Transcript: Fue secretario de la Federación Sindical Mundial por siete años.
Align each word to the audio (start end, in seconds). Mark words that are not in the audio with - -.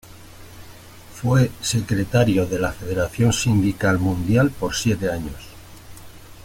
Fue 1.13 1.51
secretario 1.61 2.47
de 2.47 2.57
la 2.57 2.71
Federación 2.71 3.31
Sindical 3.31 3.99
Mundial 3.99 4.49
por 4.49 4.73
siete 4.73 5.11
años. 5.11 5.47